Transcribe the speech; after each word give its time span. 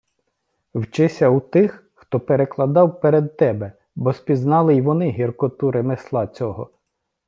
Вчися 0.75 1.29
у 1.29 1.39
тих, 1.39 1.91
хто 1.95 2.19
перекладав 2.19 3.01
перед 3.01 3.37
тебе, 3.37 3.71
бо 3.95 4.13
спізнали 4.13 4.75
й 4.75 4.81
вони 4.81 5.09
гіркоту 5.11 5.71
ремесла 5.71 6.27
цього. 6.27 6.69